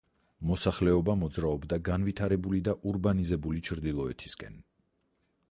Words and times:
მოსახლეობა 0.51 1.13
მოძრაობდა 1.23 1.79
განვითარებული 1.89 2.63
და 2.69 2.75
ურბანიზირებული 2.93 3.63
ჩრდილოეთისკენ. 3.71 4.59